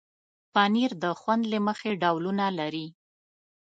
پنېر 0.53 0.91
د 1.03 1.05
خوند 1.19 1.43
له 1.51 1.59
مخې 1.67 1.91
ډولونه 2.01 2.45
لري. 2.59 2.87